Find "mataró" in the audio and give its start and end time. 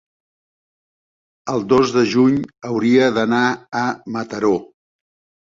4.19-4.53